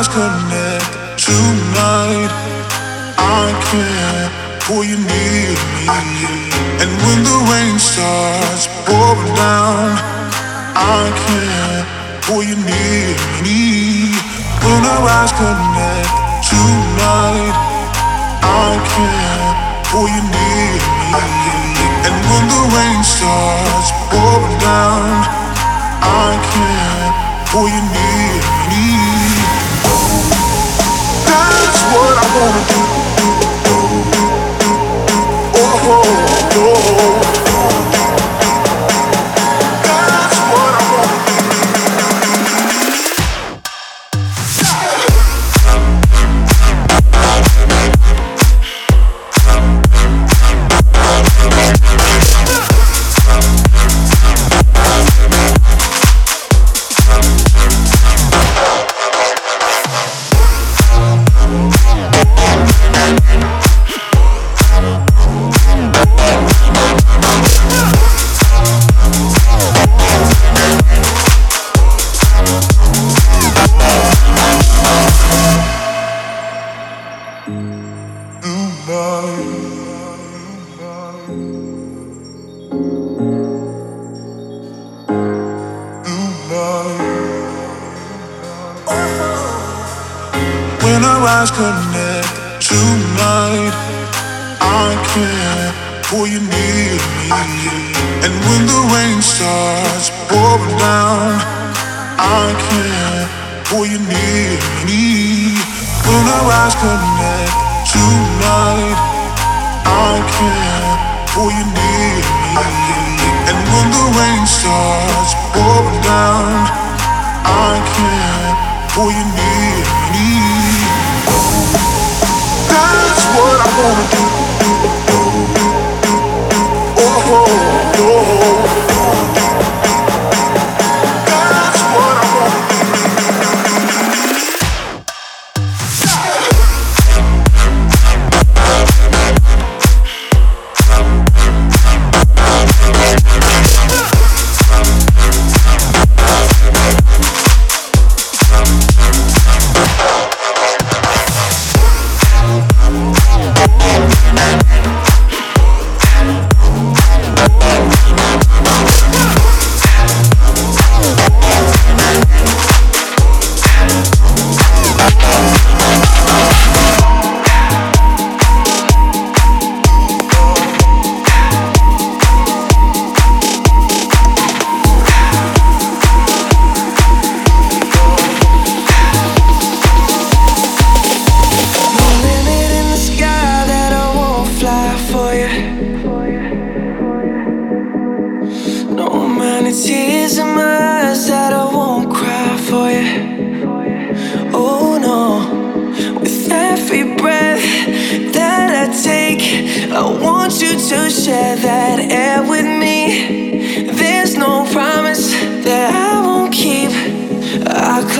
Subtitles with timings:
[0.00, 2.32] Eyes connect tonight,
[3.20, 4.32] I can't
[4.64, 5.84] pull you near me.
[6.80, 10.00] And when the rain starts pouring down,
[10.72, 11.84] I can't
[12.24, 13.12] pull you near
[13.44, 14.16] me.
[14.64, 16.08] When our eyes connect
[16.48, 17.52] tonight,
[18.40, 20.80] I can't pull you near
[21.12, 21.28] me.
[22.08, 25.28] And when the rain starts pouring down,
[26.00, 27.12] I can't
[27.52, 28.29] pull you near
[32.42, 32.46] Oh,
[35.56, 36.02] oh,
[36.54, 37.16] oh.
[37.16, 37.19] oh.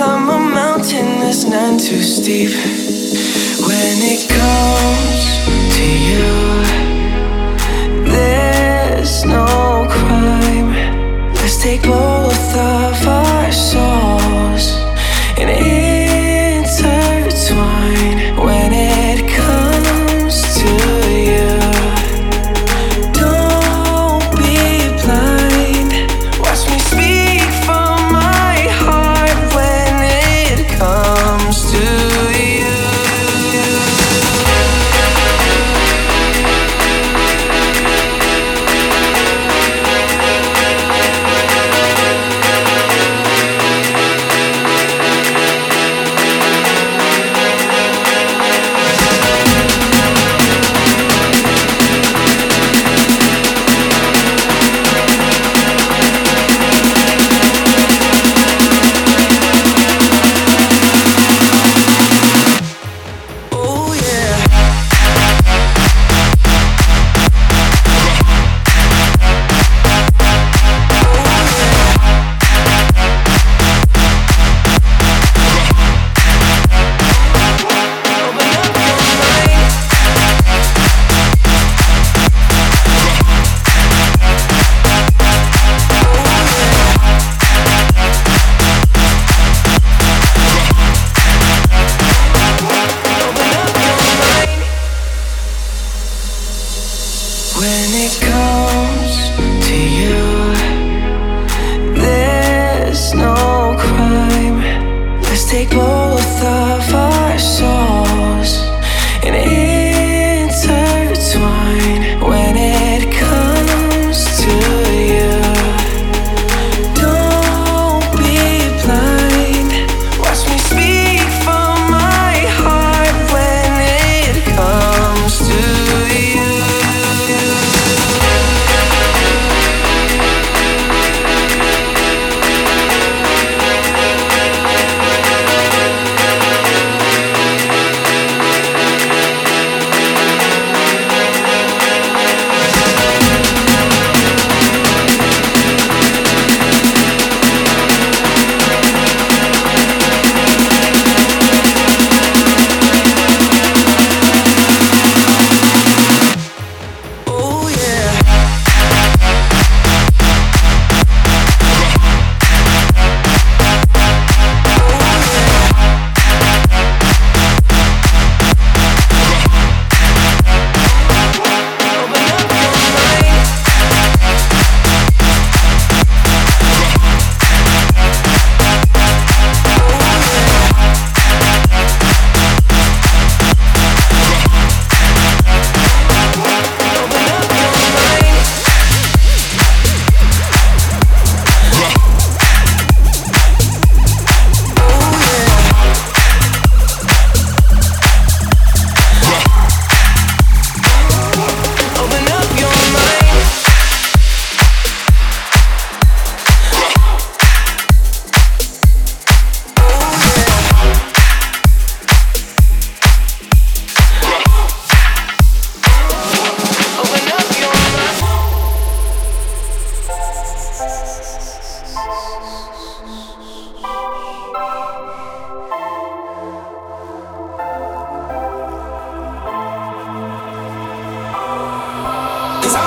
[0.01, 2.49] climb a mountain that's none too steep.
[3.67, 6.60] When it comes to you.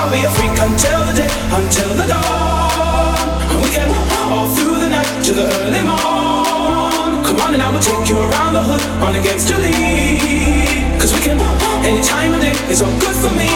[0.05, 3.25] I'll be a freak until the day, until the dawn.
[3.57, 3.89] We can
[4.29, 7.25] all through the night to the early morn.
[7.25, 11.01] Come on and I will take you around the hood on against your lead.
[11.01, 11.41] Cause we can,
[11.81, 13.49] any time of day is all good for me.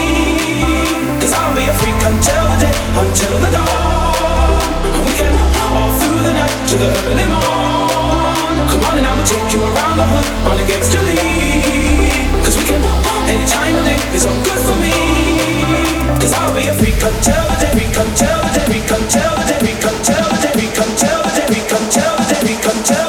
[1.22, 5.06] Cause I'll be a freak until the day, until the dawn.
[5.06, 5.34] We can
[5.70, 8.58] all through the night to the early morn.
[8.74, 12.09] Come on and I will take you around the hood on against your lead.
[12.50, 14.90] Cause we can of day is all good for me.
[16.34, 19.86] I'll be a freak until the day, freak until the day, until the day, freak
[19.86, 23.09] until the day, until the day, freak until the day, until.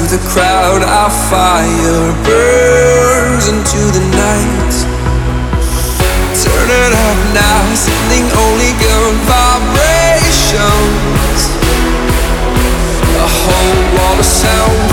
[0.00, 4.72] through the crowd, our fire burns into the night.
[6.40, 10.60] Turn it up now, sending only good vibrations.
[13.16, 14.89] A whole wall of sound.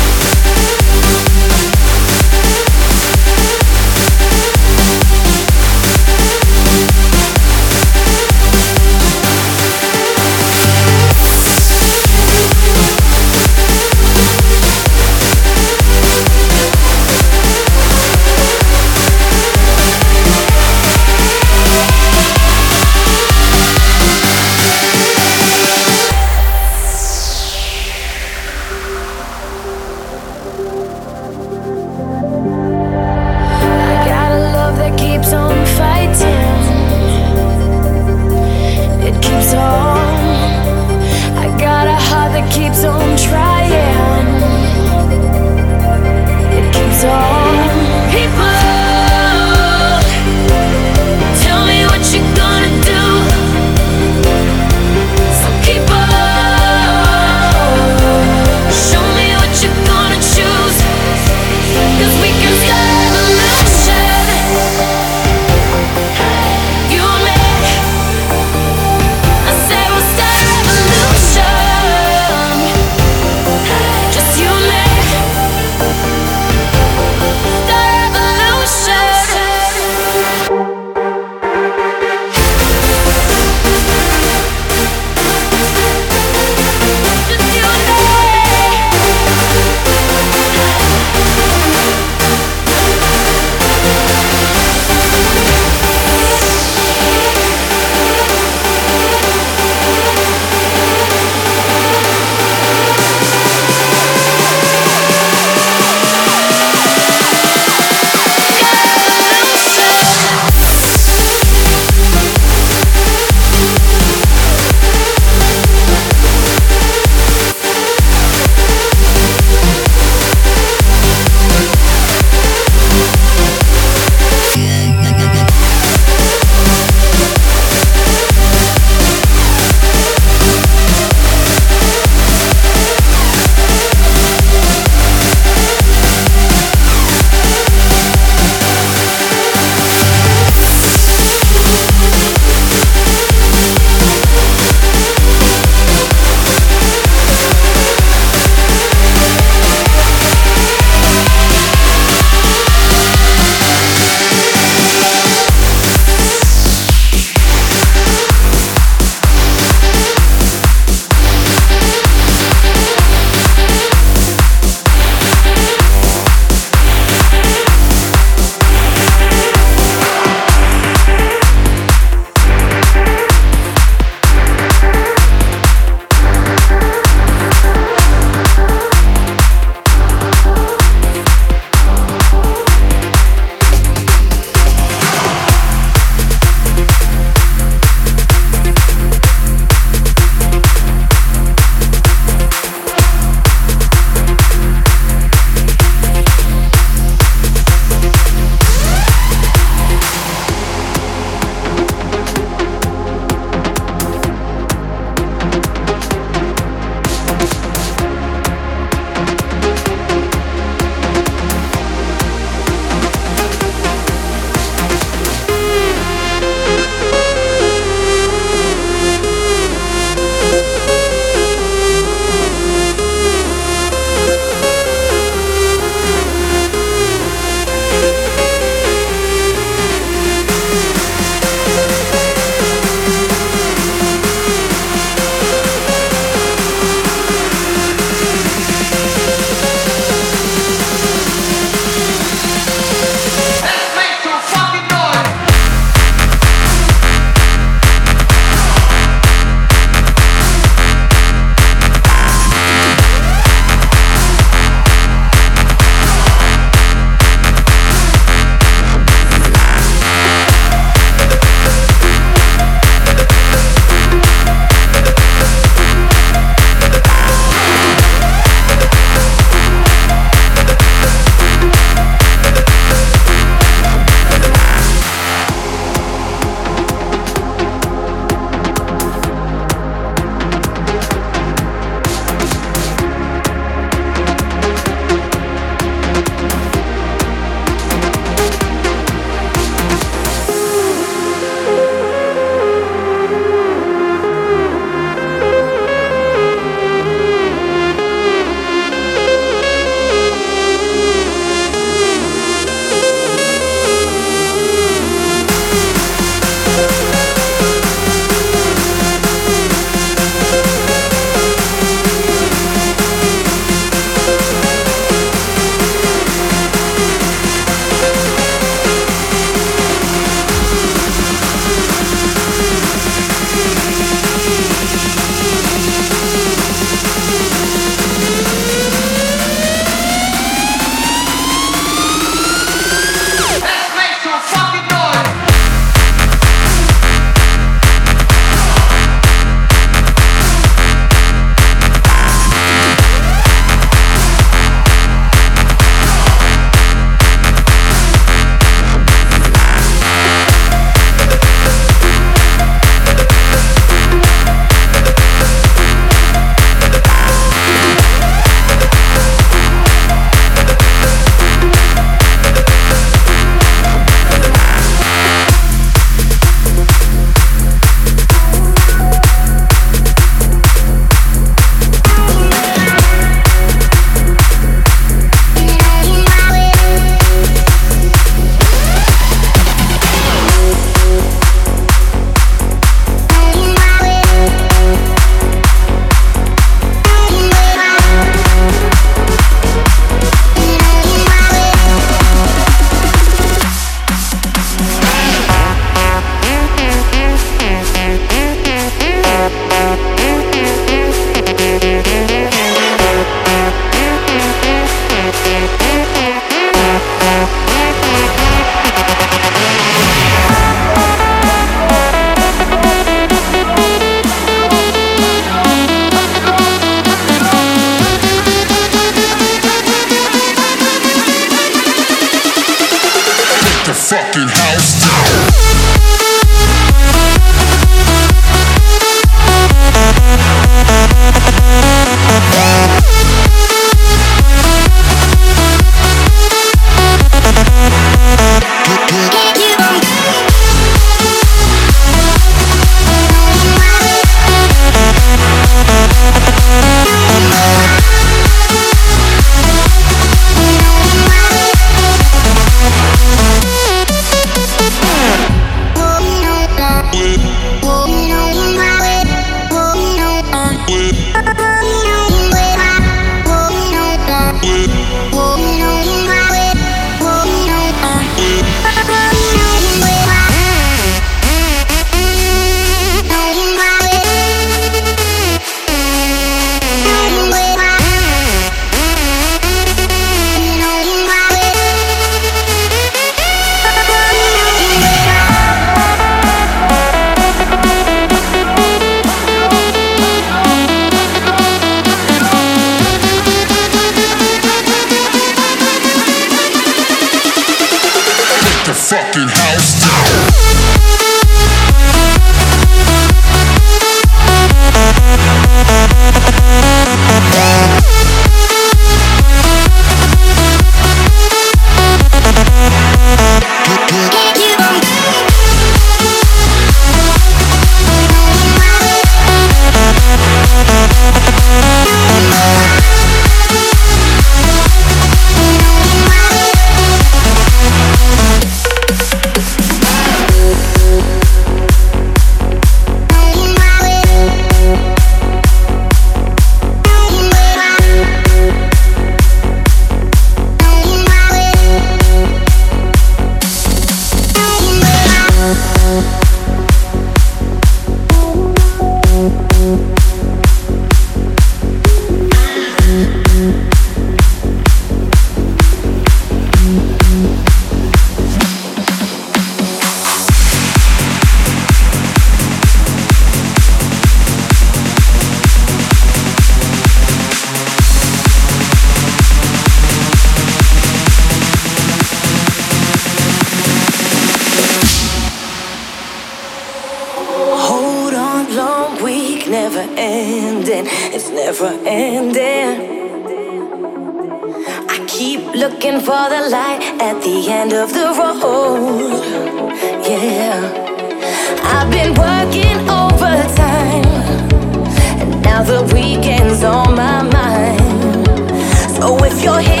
[599.63, 600.00] your head.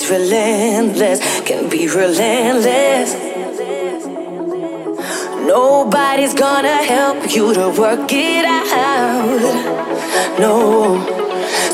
[0.00, 3.14] it's relentless, can be relentless.
[5.44, 10.38] Nobody's gonna help you to work it out.
[10.38, 11.02] No.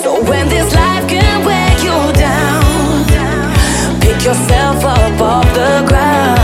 [0.02, 6.43] So when this life can wear you down, pick yourself up off the ground.